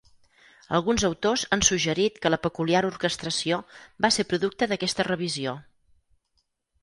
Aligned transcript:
Alguns 0.77 1.03
autors 1.09 1.41
han 1.57 1.61
suggerit 1.67 2.15
que 2.23 2.31
la 2.31 2.39
peculiar 2.45 2.81
orquestració 2.87 3.59
va 4.05 4.11
ser 4.15 4.27
producte 4.33 4.69
d'aquesta 4.71 5.07
revisió. 5.11 5.53